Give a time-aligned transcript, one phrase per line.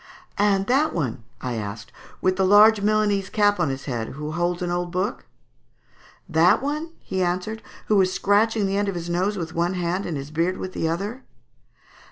[0.39, 1.91] "And that one," I asked,
[2.21, 5.27] "with the large Milanese cap on his head, who holds an old book?"
[6.27, 10.07] "That one," he answered, "who is scratching the end of his nose with one hand
[10.07, 11.23] and his beard with the other?"